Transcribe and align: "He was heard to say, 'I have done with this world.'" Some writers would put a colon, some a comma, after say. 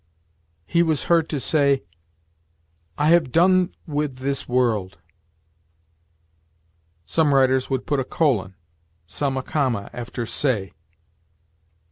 "He 0.65 0.81
was 0.81 1.03
heard 1.03 1.29
to 1.29 1.39
say, 1.39 1.83
'I 2.97 3.09
have 3.09 3.31
done 3.31 3.75
with 3.85 4.15
this 4.15 4.49
world.'" 4.49 4.97
Some 7.05 7.35
writers 7.35 7.69
would 7.69 7.85
put 7.85 7.99
a 7.99 8.03
colon, 8.03 8.55
some 9.05 9.37
a 9.37 9.43
comma, 9.43 9.91
after 9.93 10.25
say. 10.25 10.71